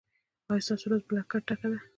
ایا 0.51 0.63
ستاسو 0.65 0.85
ورځ 0.87 1.01
له 1.05 1.11
برکته 1.11 1.37
ډکه 1.49 1.67
ده؟ 1.71 1.79